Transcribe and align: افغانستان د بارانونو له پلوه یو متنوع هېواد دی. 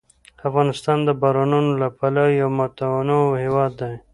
افغانستان 0.47 0.97
د 1.07 1.09
بارانونو 1.21 1.71
له 1.81 1.87
پلوه 1.97 2.25
یو 2.41 2.49
متنوع 2.57 3.25
هېواد 3.43 3.71
دی. 3.81 3.95